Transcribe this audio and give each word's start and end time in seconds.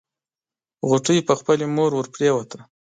غوټۍ 0.87 1.17
پر 1.27 1.35
خپلې 1.41 1.65
مور 1.75 1.91
ورپريوته. 1.95 2.59